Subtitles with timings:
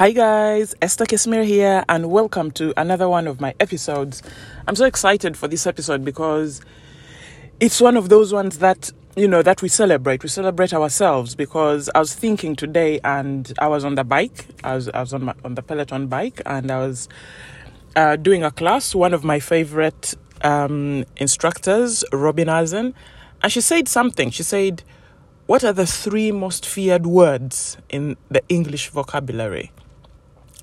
[0.00, 4.22] Hi guys, Esther Kesmir here, and welcome to another one of my episodes.
[4.66, 6.62] I'm so excited for this episode because
[7.60, 10.22] it's one of those ones that you know that we celebrate.
[10.22, 14.46] We celebrate ourselves because I was thinking today, and I was on the bike.
[14.64, 17.06] I was I was on my on the Peloton bike, and I was
[17.94, 18.94] uh, doing a class.
[18.94, 22.94] One of my favorite um, instructors, Robin Arzón,
[23.42, 24.30] and she said something.
[24.30, 24.82] She said,
[25.44, 29.70] "What are the three most feared words in the English vocabulary?"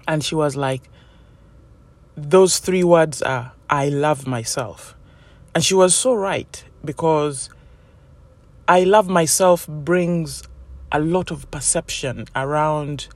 [0.07, 0.89] And she was like,
[2.15, 4.95] "Those three words are I love myself,"
[5.53, 7.49] and she was so right because
[8.67, 10.43] I love myself brings
[10.91, 13.07] a lot of perception around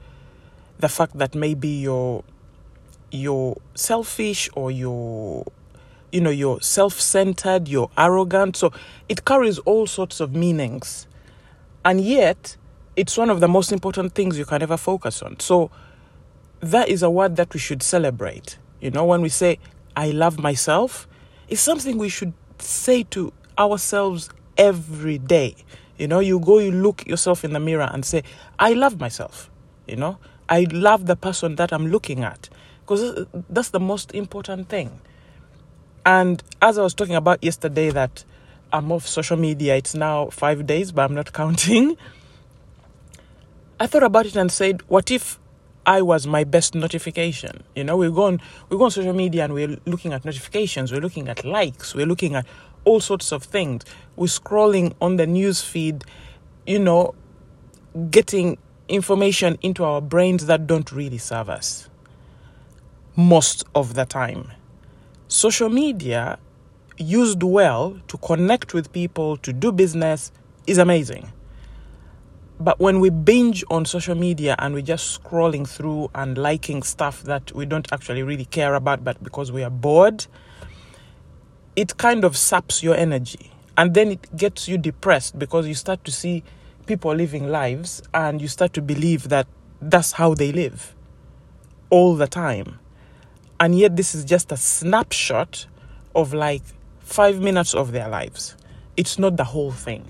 [0.78, 2.24] the fact that maybe you're
[3.10, 5.44] you're selfish or you're
[6.10, 8.56] you know you're self-centered you're arrogant.
[8.56, 8.72] So
[9.08, 11.06] it carries all sorts of meanings.
[11.84, 12.56] And yet
[12.96, 15.40] it's one of the most important things you can ever focus on.
[15.40, 15.70] So
[16.62, 19.58] that is a word that we should celebrate you know when we say
[19.96, 21.06] i love myself
[21.48, 25.54] it's something we should say to ourselves every day
[25.98, 28.22] you know you go you look yourself in the mirror and say
[28.58, 29.50] i love myself
[29.86, 30.16] you know
[30.48, 32.48] i love the person that i'm looking at
[32.82, 35.00] because uh, that's the most important thing.
[36.04, 38.24] And as I was talking about yesterday, that
[38.72, 41.96] I'm off social media, it's now five days, but I'm not counting.
[43.78, 45.38] I thought about it and said, what if
[45.86, 47.64] I was my best notification?
[47.74, 50.92] You know, we go on we go on social media and we're looking at notifications,
[50.92, 52.46] we're looking at likes, we're looking at
[52.84, 53.84] all sorts of things.
[54.16, 56.04] We're scrolling on the news feed,
[56.66, 57.14] you know,
[58.10, 58.58] getting
[58.88, 61.88] information into our brains that don't really serve us
[63.16, 64.50] most of the time.
[65.28, 66.38] Social media,
[66.98, 70.32] used well to connect with people, to do business,
[70.66, 71.32] is amazing.
[72.62, 77.22] But when we binge on social media and we're just scrolling through and liking stuff
[77.24, 80.26] that we don't actually really care about, but because we are bored,
[81.74, 83.50] it kind of saps your energy.
[83.76, 86.44] And then it gets you depressed because you start to see
[86.86, 89.46] people living lives and you start to believe that
[89.80, 90.94] that's how they live
[91.90, 92.78] all the time
[93.62, 95.68] and yet this is just a snapshot
[96.16, 96.62] of like
[96.98, 98.56] five minutes of their lives.
[98.96, 100.04] It's not the whole thing.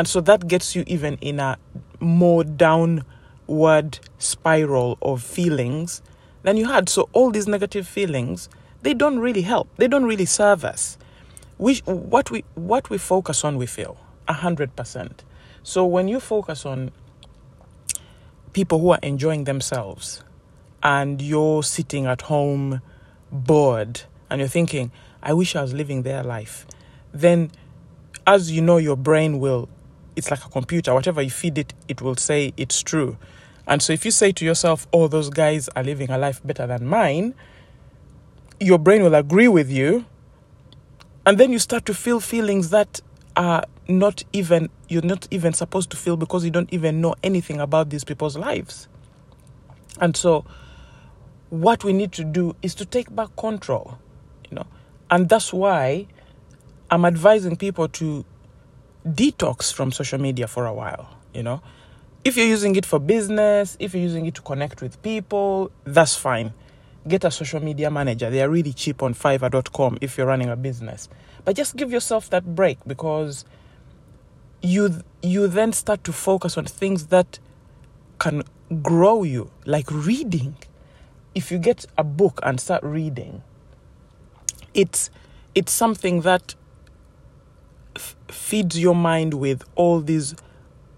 [0.00, 1.58] And so that gets you even in a
[2.00, 6.00] more downward spiral of feelings
[6.42, 6.88] than you had.
[6.88, 8.48] So all these negative feelings,
[8.80, 9.68] they don't really help.
[9.76, 10.96] They don't really serve us.
[11.58, 15.22] We, what we what we focus on, we feel a hundred percent.
[15.62, 16.92] So when you focus on
[18.54, 20.24] people who are enjoying themselves,
[20.82, 22.80] and you're sitting at home
[23.30, 24.00] bored
[24.30, 26.64] and you're thinking, I wish I was living their life,
[27.12, 27.50] then
[28.26, 29.68] as you know, your brain will,
[30.20, 33.16] it's like a computer, whatever you feed it, it will say it's true.
[33.66, 36.66] And so if you say to yourself, oh, those guys are living a life better
[36.66, 37.34] than mine,
[38.60, 40.04] your brain will agree with you.
[41.24, 43.00] And then you start to feel feelings that
[43.34, 47.58] are not even, you're not even supposed to feel because you don't even know anything
[47.58, 48.88] about these people's lives.
[50.00, 50.44] And so
[51.48, 53.96] what we need to do is to take back control,
[54.50, 54.66] you know.
[55.10, 56.06] And that's why
[56.90, 58.26] I'm advising people to
[59.06, 61.62] detox from social media for a while, you know.
[62.24, 66.16] If you're using it for business, if you're using it to connect with people, that's
[66.16, 66.52] fine.
[67.08, 68.28] Get a social media manager.
[68.28, 71.08] They are really cheap on fiverr.com if you're running a business.
[71.44, 73.46] But just give yourself that break because
[74.60, 77.38] you you then start to focus on things that
[78.18, 78.42] can
[78.82, 80.56] grow you, like reading
[81.34, 83.42] if you get a book and start reading,
[84.74, 85.10] it's
[85.54, 86.54] it's something that
[88.00, 90.34] f- feeds your mind with all these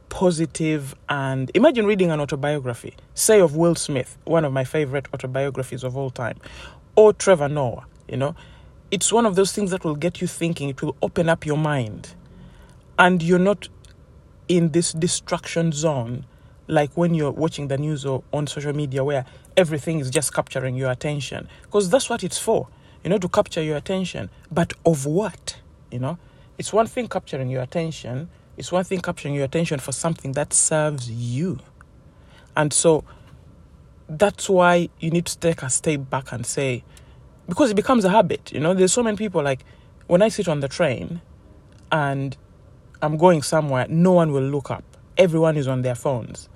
[0.08, 5.84] positive and imagine reading an autobiography, say of Will Smith, one of my favorite autobiographies
[5.84, 6.38] of all time,
[6.96, 8.34] or Trevor Noah, you know.
[8.90, 11.56] It's one of those things that will get you thinking, it will open up your
[11.56, 12.14] mind.
[12.98, 13.68] And you're not
[14.48, 16.26] in this distraction zone
[16.68, 19.24] like when you're watching the news or on social media where
[19.56, 21.48] everything is just capturing your attention.
[21.62, 22.68] Because that's what it's for
[23.02, 24.30] you know to capture your attention.
[24.50, 25.56] But of what
[25.90, 26.18] you know
[26.62, 30.52] it's one thing capturing your attention it's one thing capturing your attention for something that
[30.52, 31.58] serves you
[32.56, 33.04] and so
[34.08, 36.84] that's why you need to take a step back and say
[37.48, 39.64] because it becomes a habit you know there's so many people like
[40.06, 41.20] when i sit on the train
[41.90, 42.36] and
[43.02, 44.84] i'm going somewhere no one will look up
[45.18, 46.48] everyone is on their phones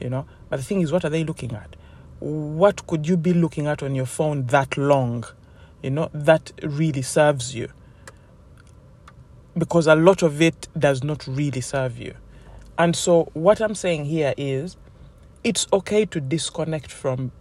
[0.00, 0.26] you know.
[0.48, 1.76] But the thing is, what are they looking at?
[2.20, 5.24] What could you be looking at on your phone that long,
[5.82, 7.68] you know, that really serves you?
[9.58, 12.14] Because a lot of it does not really serve you.
[12.78, 14.76] And so, what I'm saying here is
[15.42, 17.32] it's okay to disconnect from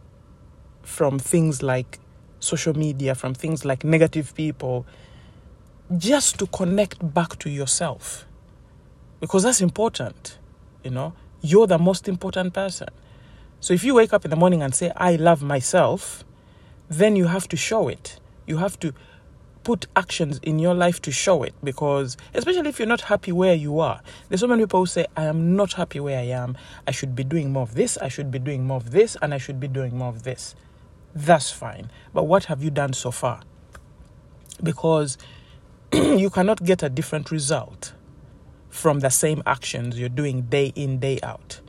[0.81, 1.99] from things like
[2.39, 4.85] social media, from things like negative people,
[5.97, 8.25] just to connect back to yourself.
[9.19, 10.37] Because that's important,
[10.83, 11.13] you know.
[11.41, 12.87] You're the most important person.
[13.59, 16.23] So if you wake up in the morning and say, I love myself,
[16.89, 18.19] then you have to show it.
[18.45, 18.93] You have to
[19.67, 23.53] put actions in your life to show it because especially if you're not happy where
[23.53, 23.99] you are
[24.29, 26.57] there's so many people who say i am not happy where i am.
[26.87, 27.97] I should be doing more of this.
[27.97, 30.55] I should be doing more of this and i should be doing more of this.
[31.13, 31.91] That's fine.
[32.13, 33.41] But what have you done so far?
[34.63, 35.17] Because
[35.91, 37.91] you cannot get a different result
[38.69, 41.59] from the same actions you're doing day in day out.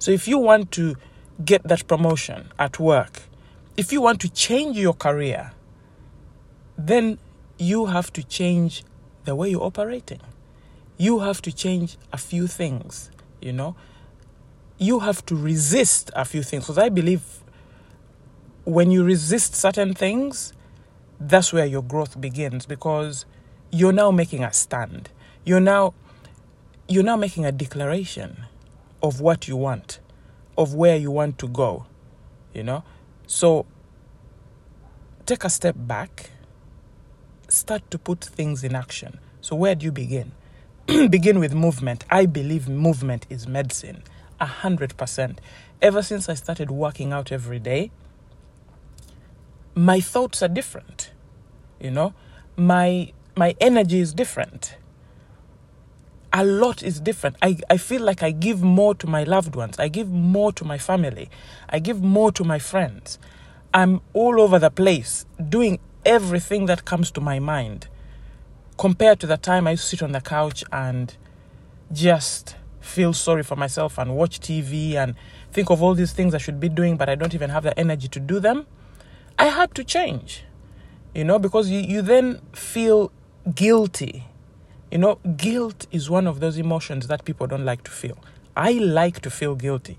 [0.00, 0.96] So if you want to
[1.44, 3.22] get that promotion at work
[3.76, 5.52] if you want to change your career
[6.76, 7.18] then
[7.58, 8.84] you have to change
[9.24, 10.20] the way you're operating.
[10.96, 13.10] You have to change a few things,
[13.40, 13.76] you know.
[14.78, 16.64] You have to resist a few things.
[16.64, 17.22] Because I believe
[18.64, 20.52] when you resist certain things,
[21.20, 23.24] that's where your growth begins because
[23.70, 25.10] you're now making a stand.
[25.44, 25.94] You're now
[26.88, 28.44] you're now making a declaration
[29.02, 30.00] of what you want,
[30.58, 31.86] of where you want to go,
[32.52, 32.84] you know?
[33.26, 33.64] So
[35.24, 36.30] take a step back
[37.54, 39.18] start to put things in action.
[39.40, 40.32] So, where do you begin?
[40.86, 42.04] begin with movement.
[42.10, 44.02] I believe movement is medicine,
[44.40, 45.40] a hundred percent.
[45.80, 47.90] Ever since I started working out every day,
[49.74, 51.10] my thoughts are different.
[51.80, 52.14] You know,
[52.56, 54.76] my my energy is different.
[56.32, 57.36] A lot is different.
[57.42, 59.78] I, I feel like I give more to my loved ones.
[59.78, 61.30] I give more to my family.
[61.68, 63.20] I give more to my friends.
[63.72, 67.88] I'm all over the place doing everything that comes to my mind
[68.76, 71.16] compared to the time I sit on the couch and
[71.92, 75.14] just feel sorry for myself and watch TV and
[75.52, 77.78] think of all these things I should be doing, but I don't even have the
[77.78, 78.66] energy to do them.
[79.38, 80.44] I had to change,
[81.14, 83.10] you know, because you, you then feel
[83.54, 84.24] guilty.
[84.90, 88.18] You know, guilt is one of those emotions that people don't like to feel.
[88.56, 89.98] I like to feel guilty.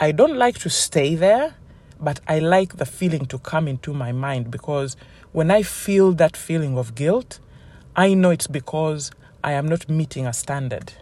[0.00, 1.54] I don't like to stay there,
[2.00, 4.96] but I like the feeling to come into my mind because
[5.34, 7.40] when I feel that feeling of guilt,
[7.96, 9.10] I know it's because
[9.42, 10.92] I am not meeting a standard.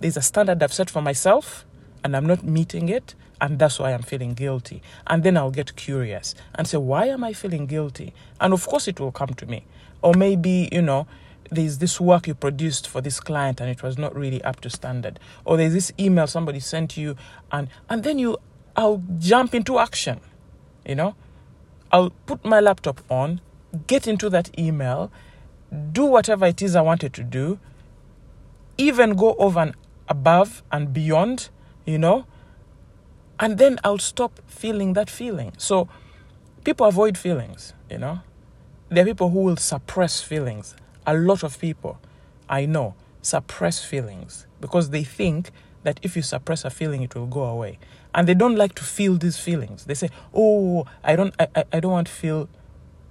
[0.00, 1.66] There's a standard I've set for myself
[2.02, 4.80] and I'm not meeting it, and that's why I'm feeling guilty.
[5.06, 8.14] And then I'll get curious and say, Why am I feeling guilty?
[8.40, 9.66] And of course, it will come to me.
[10.00, 11.06] Or maybe, you know,
[11.50, 14.70] there's this work you produced for this client and it was not really up to
[14.70, 15.20] standard.
[15.44, 17.16] Or there's this email somebody sent you,
[17.52, 18.38] and, and then you,
[18.76, 20.20] I'll jump into action,
[20.86, 21.16] you know?
[21.92, 23.42] I'll put my laptop on
[23.86, 25.10] get into that email,
[25.92, 27.58] do whatever it is I wanted to do,
[28.76, 29.74] even go over and
[30.08, 31.50] above and beyond,
[31.84, 32.26] you know,
[33.40, 35.52] and then I'll stop feeling that feeling.
[35.58, 35.88] So
[36.64, 38.20] people avoid feelings, you know.
[38.88, 40.74] There are people who will suppress feelings.
[41.06, 42.00] A lot of people
[42.48, 45.50] I know suppress feelings because they think
[45.82, 47.78] that if you suppress a feeling, it will go away.
[48.14, 49.84] And they don't like to feel these feelings.
[49.84, 52.48] They say, Oh, I don't I, I don't want to feel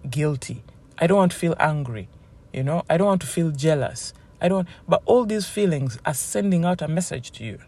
[0.09, 0.63] guilty.
[0.97, 2.09] I don't want to feel angry.
[2.53, 4.13] You know, I don't want to feel jealous.
[4.41, 7.59] I don't, but all these feelings are sending out a message to you.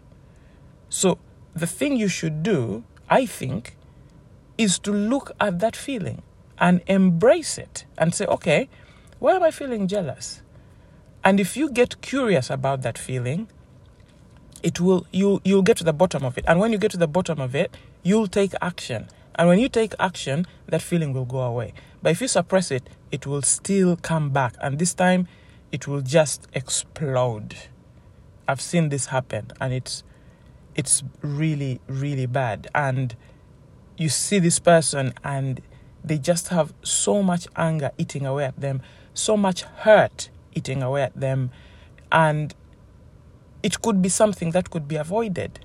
[0.88, 1.18] So
[1.54, 3.76] the thing you should do, I think,
[4.56, 6.22] is to look at that feeling
[6.58, 8.68] and embrace it and say, okay,
[9.18, 10.42] why am I feeling jealous?
[11.24, 13.48] And if you get curious about that feeling,
[14.62, 16.44] it will you you'll get to the bottom of it.
[16.46, 19.08] And when you get to the bottom of it, you'll take action.
[19.40, 21.72] And when you take action, that feeling will go away.
[22.02, 24.54] But if you suppress it, it will still come back.
[24.60, 25.28] And this time,
[25.72, 27.56] it will just explode.
[28.46, 30.04] I've seen this happen, and it's
[30.74, 32.68] it's really really bad.
[32.74, 33.16] And
[33.96, 35.62] you see this person, and
[36.04, 38.82] they just have so much anger eating away at them,
[39.14, 41.50] so much hurt eating away at them,
[42.12, 42.54] and
[43.62, 45.60] it could be something that could be avoided.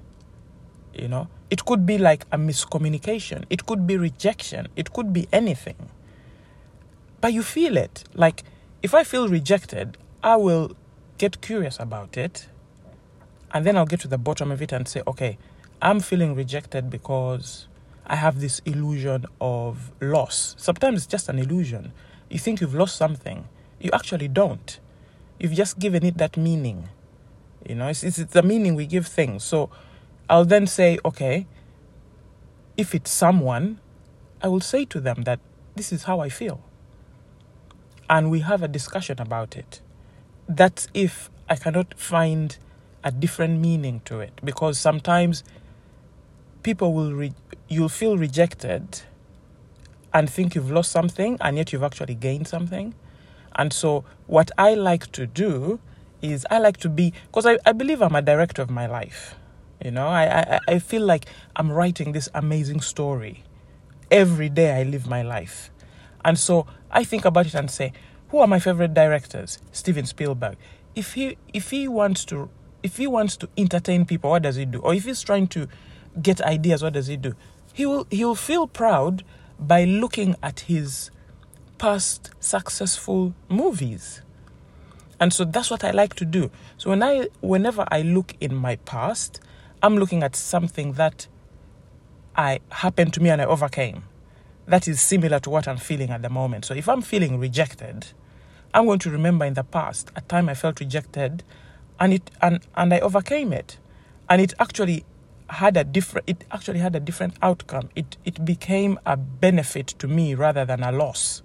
[0.94, 5.28] You know, it could be like a miscommunication, it could be rejection, it could be
[5.32, 5.90] anything.
[7.22, 8.04] But you feel it.
[8.14, 8.44] Like,
[8.82, 10.76] if I feel rejected, I will
[11.18, 12.48] get curious about it.
[13.54, 15.38] And then I'll get to the bottom of it and say, okay,
[15.82, 17.68] I'm feeling rejected because
[18.06, 20.56] I have this illusion of loss.
[20.58, 21.94] Sometimes it's just an illusion.
[22.30, 23.48] You think you've lost something,
[23.80, 24.80] you actually don't.
[25.40, 26.90] You've just given it that meaning.
[27.68, 29.44] You know, it's, it's, the meaning we give things.
[29.44, 29.70] So
[30.30, 31.48] I'll then say, okay,
[32.78, 33.80] if it's someone,
[34.42, 35.40] I will say to them that
[35.76, 36.62] this is how I feel.
[38.10, 39.82] And we have a discussion about it.
[40.48, 42.58] That's if I cannot find
[43.04, 44.40] a different meaning to it.
[44.44, 45.44] Because sometimes
[46.64, 47.34] people will re-
[47.68, 49.02] you'll feel rejected
[50.14, 52.94] and think you've lost something and yet you've actually gained something.
[53.56, 55.80] And so what i like to do
[56.22, 59.36] is i like to be because I, I believe i'm a director of my life
[59.84, 63.44] you know I, I i feel like i'm writing this amazing story.
[64.12, 65.72] Every day i live my life.
[66.24, 67.92] And so i think about it and say
[68.30, 69.60] who are my favorite directors?
[69.72, 70.58] Steven spielberg.
[70.96, 72.50] If he if he wants to
[72.84, 74.80] if he wants to entertain people what does he do?
[74.80, 75.68] Or if he's trying to
[76.22, 77.36] get ideas what does he do?
[77.74, 79.24] He will he will feel proud
[79.60, 81.12] by looking at his
[81.78, 84.22] past successful movies.
[85.20, 86.52] And so that's what i like to do.
[86.78, 89.40] So when i whenever i look in my past
[89.82, 91.28] i'm looking at something that
[92.36, 94.04] i happened to me and i overcame
[94.68, 96.66] that is similar to what i'm feeling at the moment.
[96.66, 98.08] So if i'm feeling rejected
[98.74, 101.44] i'm going to remember in the past a time i felt rejected
[102.00, 103.78] and it and, and i overcame it.
[104.30, 105.06] And it actually
[105.50, 107.90] had a different it actually had a different outcome.
[107.96, 111.44] It it became a benefit to me rather than a loss.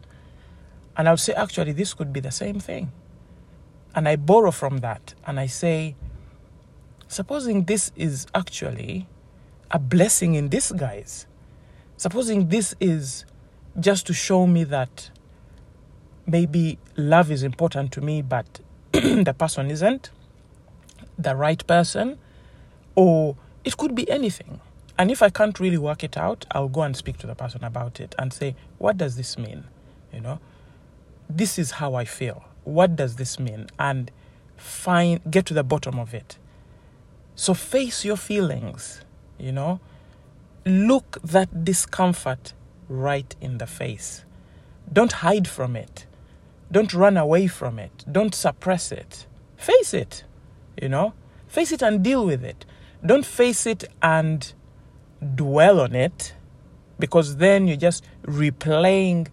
[0.97, 2.93] And i'll say actually this could be the same thing.
[3.95, 5.97] And i borrow from that and i say
[7.11, 9.07] supposing this is actually
[9.71, 11.27] a blessing in disguise
[11.97, 13.25] supposing this is
[13.79, 15.11] just to show me that
[16.27, 18.61] maybe love is important to me but
[18.93, 20.11] the person isn't
[21.19, 22.19] the right person
[22.95, 24.61] or it could be anything.
[24.99, 27.65] And if I can't really work it out, I'll go and speak to the person
[27.65, 29.65] about it and say, what does this mean?
[30.13, 30.41] You know,
[31.29, 32.45] this is how I feel.
[32.65, 33.69] What does this mean?
[33.79, 34.11] And
[34.57, 36.39] find get to the bottom of it.
[37.41, 39.01] So face your feelings,
[39.39, 39.81] you know.
[40.67, 42.53] Look that discomfort
[42.87, 44.27] right in the face.
[44.93, 46.05] Don't hide from it.
[46.71, 48.05] Don't run away from it.
[48.13, 49.27] Don't suppress it.
[49.57, 50.25] Face it,
[50.83, 51.15] you know.
[51.49, 52.67] Face it and deal with it.
[53.03, 54.53] Don't face it and
[55.35, 56.35] dwell on it
[56.99, 59.29] because then you're just replaying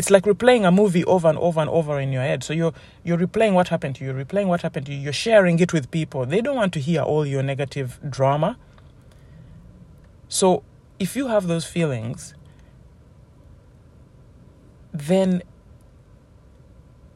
[0.00, 2.42] it's like replaying a movie over and over and over in your head.
[2.42, 2.72] So you're
[3.04, 4.98] you're replaying what happened to you you're replaying what happened to you.
[4.98, 6.24] You're sharing it with people.
[6.24, 8.56] They don't want to hear all your negative drama.
[10.28, 10.62] So
[10.98, 12.34] if you have those feelings
[14.92, 15.42] then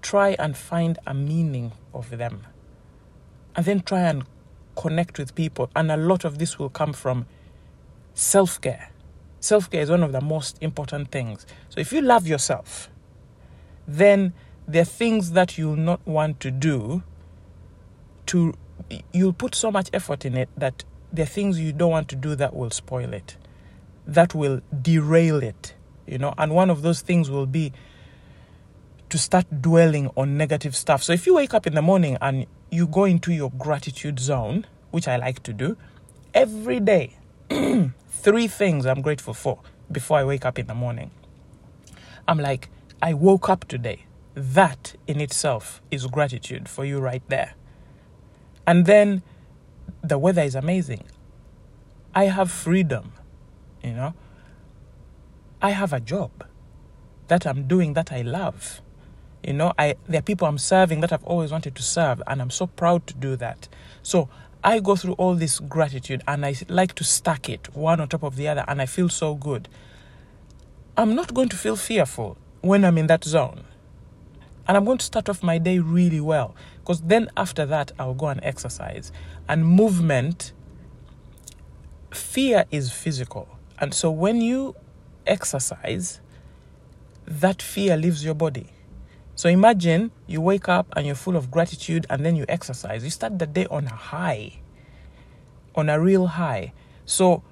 [0.03, 2.47] try and find a meaning of them.
[3.57, 4.25] And then try and
[4.77, 5.71] connect with people.
[5.75, 7.27] And a lot of this will come from
[8.13, 8.91] self care.
[9.45, 11.47] Self care is one of the most important things.
[11.69, 12.89] So if you love yourself,
[13.87, 14.33] then
[14.67, 17.03] there are things that you'll not want to do
[18.27, 18.55] to
[19.13, 22.17] you'll put so much effort in it that there are things you don't want to
[22.17, 23.37] do that will spoil it
[24.07, 25.75] that will derail it
[26.07, 27.73] you know and one of those things will be
[29.11, 32.47] to start dwelling on negative stuff so if you wake up in the morning and
[32.75, 35.77] you go into your gratitude zone, which I like to do
[36.35, 37.17] every day.
[38.25, 39.59] Three things I'm grateful for
[39.93, 41.11] before I wake up in the morning.
[42.27, 42.71] I'm like,
[43.03, 44.07] I woke up today.
[44.33, 47.53] That in itself is gratitude for you right there.
[48.67, 49.23] And then
[50.03, 51.05] the weather is amazing.
[52.15, 53.13] I have freedom,
[53.83, 54.15] you know.
[55.61, 56.47] I have a job
[57.29, 58.81] that I'm doing that I love.
[59.43, 62.41] You know, I there are people I'm serving that I've always wanted to serve, and
[62.41, 63.69] I'm so proud to do that.
[64.03, 64.31] So
[64.65, 68.23] I go through all this gratitude and I like to stack it one on top
[68.23, 69.69] of the other, and I feel so good.
[70.97, 73.65] I'm not going to feel fearful when I'm in that zone.
[74.67, 78.15] And I'm going to start off my day really well because then after that, I'll
[78.15, 79.13] go and exercise.
[79.47, 80.53] And movement,
[82.11, 83.47] fear is physical.
[83.79, 84.75] And so when you
[85.27, 86.21] exercise,
[87.27, 88.71] that fear leaves your body.
[89.37, 93.03] So imagine you wake up and you're full of gratitude and then you exercise.
[93.05, 94.61] You start the day on a high,
[95.75, 96.73] on a real high.
[97.05, 97.43] So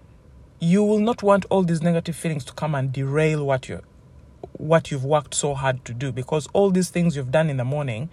[0.61, 3.83] you will not want all these negative feelings to come and derail what you
[4.53, 7.65] what you've worked so hard to do because all these things you've done in the
[7.65, 8.09] morning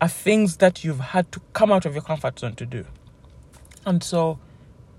[0.00, 2.84] are things that you've had to come out of your comfort zone to do.
[3.84, 4.38] And so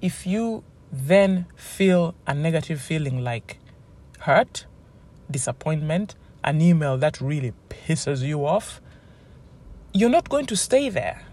[0.02, 3.60] if you then feel a negative feeling like
[4.20, 4.66] hurt,
[5.32, 8.82] disappointment, an email that really pisses you off,
[9.94, 11.24] you're not going to stay there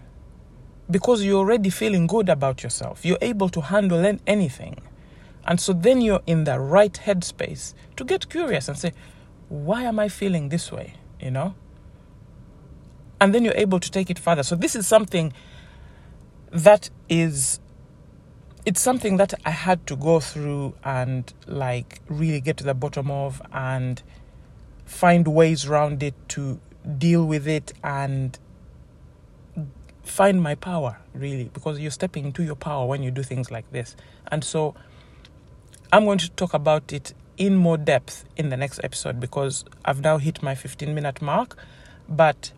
[0.89, 3.05] because you're already feeling good about yourself.
[3.05, 4.77] You're able to handle anything.
[5.45, 8.93] And so then you're in the right headspace to get curious and say,
[9.49, 10.95] why am I feeling this way?
[11.21, 11.55] You know?
[13.19, 14.43] And then you're able to take it further.
[14.43, 15.33] So this is something
[16.51, 17.59] that is
[18.65, 23.09] it's something that I had to go through and like really get to the bottom
[23.09, 24.03] of and
[24.87, 26.59] find ways around it to
[26.97, 28.39] deal with it and
[30.03, 33.69] find my power really because you're stepping into your power when you do things like
[33.71, 33.95] this
[34.31, 34.73] and so
[35.91, 40.01] I'm going to talk about it in more depth in the next episode because I've
[40.01, 41.57] now hit my 15 minute mark.
[42.09, 42.51] But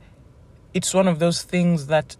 [0.73, 2.17] it's one of those things that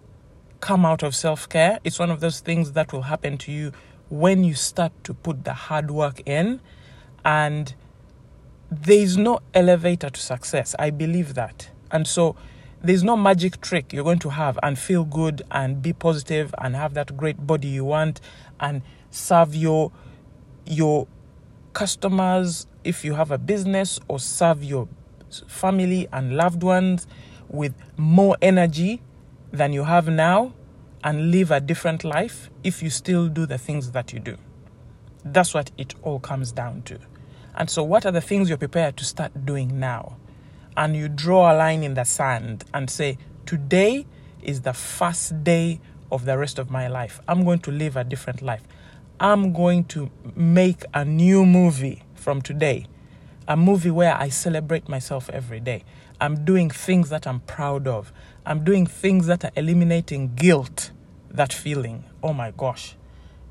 [0.60, 1.80] come out of self care.
[1.84, 3.72] It's one of those things that will happen to you
[4.10, 6.62] when you start to put the hard work in.
[7.25, 7.74] And
[8.72, 10.76] there is no elevator to success.
[10.78, 11.70] I believe that.
[11.92, 12.36] And so
[12.82, 16.76] there's no magic trick you're going to have and feel good and be positive and
[16.76, 18.22] have that great body you want
[18.60, 19.92] and serve your
[20.66, 21.08] your
[21.74, 24.88] customers if you have a business or serve your
[25.48, 27.08] family and loved ones
[27.50, 29.02] with more energy
[29.52, 30.54] than you have now
[31.04, 34.38] and live a different life if you still do the things that you do.
[35.26, 37.00] That's what it all comes down to.
[37.56, 40.18] And so, what are the things you're prepared to start doing now?
[40.77, 44.06] And you draw a line in the sand and say, Today
[44.41, 47.20] is the first day of the rest of my life.
[47.27, 48.62] I'm going to live a different life.
[49.20, 52.86] I'm going to make a new movie from today.
[53.48, 55.84] A movie where I celebrate myself every day.
[56.22, 58.13] I'm doing things that I'm proud of.
[58.46, 60.91] I'm doing things that are eliminating guilt,
[61.29, 62.06] that feeling.
[62.24, 62.96] Oh my gosh.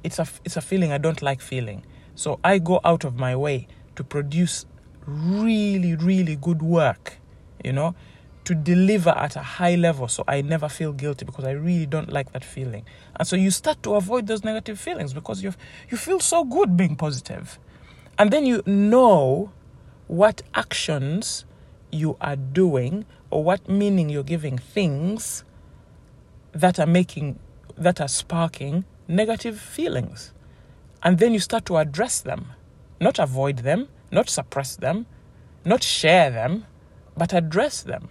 [0.05, 1.85] It's a, it's a feeling I don't like feeling.
[2.15, 4.65] So I go out of my way to produce
[5.07, 7.19] really, really good work,
[7.65, 7.97] you know,
[8.45, 12.13] to deliver at a high level so I never feel guilty because I really don't
[12.13, 12.85] like that feeling.
[13.17, 15.53] And so you start to avoid those negative feelings because you
[15.91, 17.59] you feel so good being positive.
[18.19, 19.51] And then you know
[20.07, 21.45] what actions
[21.91, 25.43] you are doing or what meaning you're giving things
[26.53, 27.41] that are making
[27.77, 30.33] that are sparking negative feelings.
[31.03, 32.53] And then you start to address them,
[33.01, 35.07] not avoid them, not suppress them,
[35.65, 36.65] not share them,
[37.17, 38.09] but address them.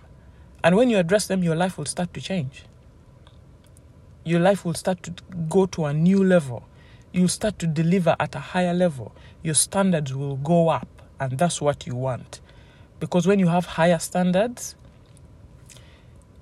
[0.64, 2.66] And when you address them, your life will start to change.
[4.24, 5.14] Your life will start to
[5.50, 6.68] go to a new level.
[7.14, 9.16] You'll start to deliver at a higher level.
[9.42, 12.42] Your standards will go up, and that's what you want.
[13.00, 14.76] Because when you have higher standards,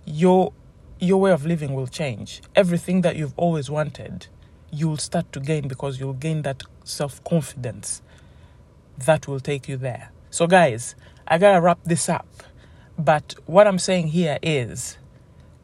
[0.06, 0.54] your
[1.00, 2.42] your way of living will change.
[2.56, 4.28] Everything that you've always wanted,
[4.72, 8.02] you'll start to gain because you'll gain that self confidence
[8.98, 10.12] that will take you there.
[10.30, 10.96] So, guys,
[11.28, 12.28] I gotta wrap this up.
[12.98, 14.98] But what I'm saying here is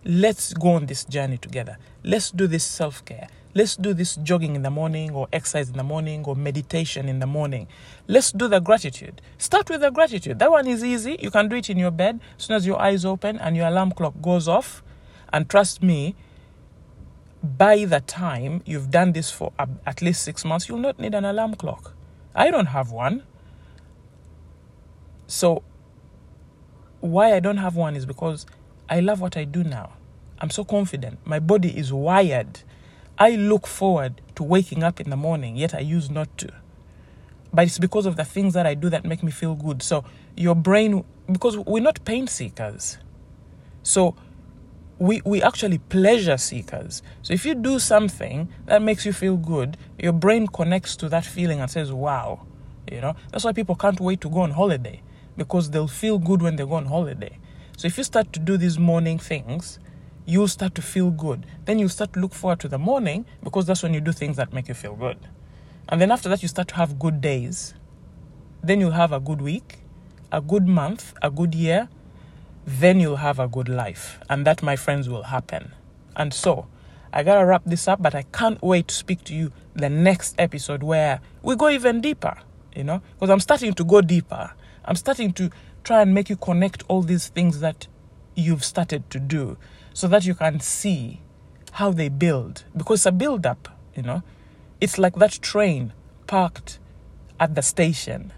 [0.04, 1.78] let's go on this journey together.
[2.04, 3.28] Let's do this self care.
[3.54, 7.20] Let's do this jogging in the morning or exercise in the morning or meditation in
[7.20, 7.67] the morning.
[8.08, 9.22] Let's do the gratitude.
[9.38, 10.39] Start with the gratitude.
[10.39, 11.17] That one is easy.
[11.22, 13.67] You can do it in your bed as soon as your eyes open and your
[13.67, 14.82] alarm clock goes off.
[15.34, 16.15] And trust me,
[17.44, 19.52] by the time you've done this for
[19.86, 21.94] at least six months, you'll not need an alarm clock.
[22.34, 23.24] I don't have one.
[25.28, 25.63] So
[27.00, 28.46] why I don't have one is because
[28.89, 29.94] I love what I do now.
[30.39, 31.20] I'm so confident.
[31.26, 32.62] My body is wired.
[33.17, 36.50] I look forward to waking up in the morning, yet I use not to.
[37.54, 39.84] But it's because of the things that I do that make me feel good.
[39.84, 40.04] So
[40.36, 42.98] your brain, because we're not pain seekers.
[43.84, 44.15] So
[45.01, 47.01] we, we actually pleasure seekers.
[47.23, 51.25] So if you do something that makes you feel good, your brain connects to that
[51.25, 52.45] feeling and says, wow.
[52.91, 55.01] You know, that's why people can't wait to go on holiday
[55.37, 57.39] because they'll feel good when they go on holiday.
[57.77, 59.79] So if you start to do these morning things,
[60.27, 61.47] you'll start to feel good.
[61.65, 64.37] Then you'll start to look forward to the morning because that's when you do things
[64.37, 65.17] that make you feel good.
[65.89, 67.73] And then after that, you start to have good days.
[68.61, 69.79] Then you'll have a good week,
[70.31, 71.89] a good month, a good year.
[72.65, 74.19] Then you'll have a good life.
[74.30, 75.74] And that, my friends, will happen.
[76.15, 76.67] And so,
[77.13, 80.36] I gotta wrap this up, but I can't wait to speak to you the next
[80.38, 82.38] episode where we go even deeper,
[82.76, 84.52] you know, because I'm starting to go deeper.
[84.86, 85.50] I'm starting to
[85.84, 87.88] try and make you connect all these things that
[88.36, 89.58] you've started to do
[89.93, 91.21] so that you can see
[91.74, 94.24] how they build because it's a build up, you know.
[94.80, 95.93] It's like that train
[96.28, 96.80] parked
[97.39, 98.32] at the station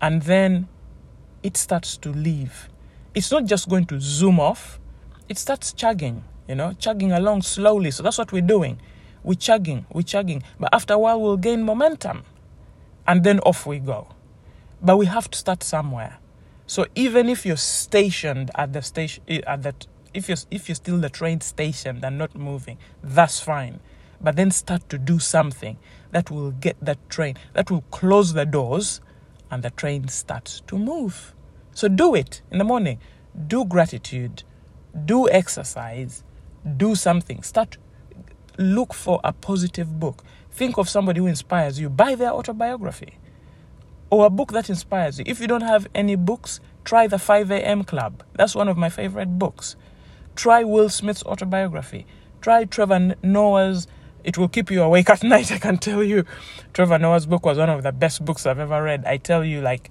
[0.00, 0.68] and then
[1.42, 2.68] it starts to leave.
[3.14, 4.80] It's not just going to zoom off,
[5.28, 7.90] it starts chugging, you know, chugging along slowly.
[7.90, 8.80] So that's what we're doing.
[9.22, 10.42] We're chugging, we're chugging.
[10.58, 12.24] But after a while, we'll gain momentum
[13.06, 14.08] and then off we go.
[14.82, 16.18] But we have to start somewhere.
[16.66, 20.98] So even if you're stationed at the station, at that, if you're if you're still
[20.98, 23.80] the train station and not moving, that's fine.
[24.20, 25.76] But then start to do something
[26.10, 29.00] that will get that train, that will close the doors,
[29.50, 31.33] and the train starts to move.
[31.74, 32.98] So do it in the morning.
[33.46, 34.44] Do gratitude.
[35.04, 36.22] Do exercise.
[36.76, 37.42] Do something.
[37.42, 37.76] Start.
[38.56, 40.24] Look for a positive book.
[40.50, 41.90] Think of somebody who inspires you.
[41.90, 43.18] Buy their autobiography
[44.10, 45.24] or a book that inspires you.
[45.26, 47.82] If you don't have any books, try the 5 a.m.
[47.82, 48.22] Club.
[48.34, 49.74] That's one of my favorite books.
[50.36, 52.06] Try Will Smith's autobiography.
[52.40, 53.88] Try Trevor Noah's
[54.22, 56.24] It will keep you awake at night, I can tell you.
[56.72, 59.04] Trevor Noah's book was one of the best books I've ever read.
[59.04, 59.90] I tell you, like,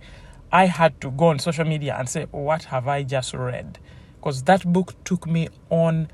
[0.54, 3.80] I had to go on social media and say, What have I just read?
[4.18, 6.10] Because that book took me on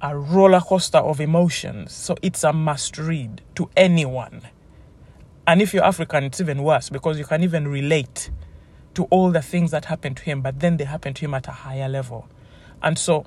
[0.00, 1.92] a roller coaster of emotions.
[1.92, 4.42] So it's a must read to anyone.
[5.46, 8.30] And if you're African, it's even worse because you can even relate
[8.94, 11.48] to all the things that happened to him, but then they happened to him at
[11.48, 12.28] a higher level.
[12.80, 13.24] And so,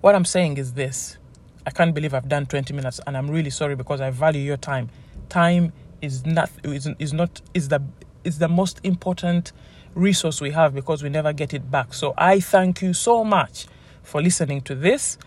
[0.00, 1.18] what I'm saying is this
[1.64, 4.56] I can't believe I've done 20 minutes, and I'm really sorry because I value your
[4.56, 4.90] time.
[5.28, 7.80] Time is not is, is not is the
[8.24, 9.52] is the most important
[9.94, 11.94] resource we have because we never get it back.
[11.94, 13.66] So I thank you so much
[14.02, 15.18] for listening to this.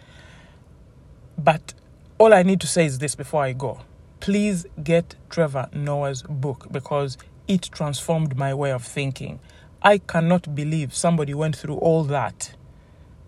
[1.38, 1.74] But
[2.18, 3.82] all I need to say is this before I go.
[4.20, 9.40] Please get Trevor Noah's book because it transformed my way of thinking.
[9.82, 12.56] I cannot believe somebody went through all that,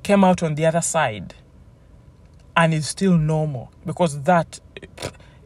[0.02, 1.36] came out on the other side,
[2.56, 4.60] and is still normal because that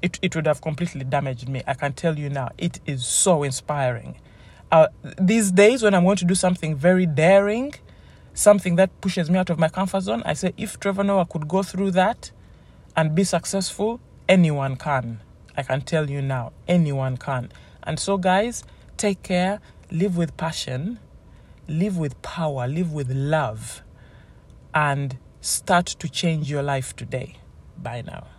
[0.02, 1.62] it, it would have completely damaged me.
[1.68, 4.18] I can tell you now, it is so inspiring.
[4.72, 4.88] Uh,
[5.20, 7.74] these days, when I'm going to do something very daring,
[8.34, 11.48] something that pushes me out of my comfort zone, I say, if Trevor Noah could
[11.48, 12.32] go through that
[12.96, 15.22] and be successful, anyone can.
[15.58, 17.52] I can tell you now, anyone can.
[17.84, 18.64] And so, guys,
[18.96, 19.60] take care,
[19.92, 21.00] live with passion,
[21.68, 23.82] live with power, live with love,
[24.74, 27.38] and start to change your life today.
[27.78, 28.32] Bye now.